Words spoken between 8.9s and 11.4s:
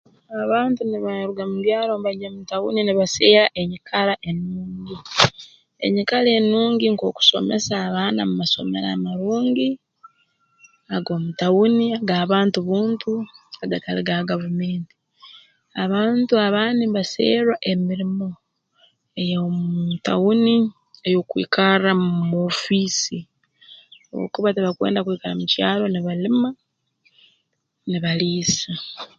amarungi ag'omu